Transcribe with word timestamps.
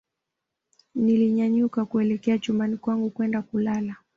nilinyanyuka 0.95 1.85
kuelekea 1.85 2.37
chumbani 2.39 2.77
kwangu 2.77 3.09
kwenda 3.09 3.41
kulala 3.41 3.95